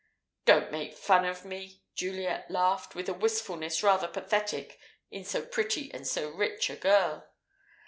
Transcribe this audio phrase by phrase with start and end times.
[0.45, 4.79] "Don't make fun of me," Juliet laughed, with a wistfulness rather pathetic
[5.11, 7.29] in so pretty and so rich a girl.